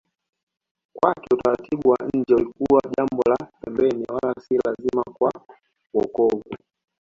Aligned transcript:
Kwake 0.95 1.27
utaratibu 1.33 1.89
wa 1.89 1.97
nje 2.13 2.33
ulikuwa 2.33 2.81
jambo 2.97 3.23
la 3.29 3.37
pembeni 3.61 4.05
wala 4.09 4.33
si 4.41 4.57
lazima 4.65 5.03
kwa 5.13 5.31
wokovu 5.93 6.43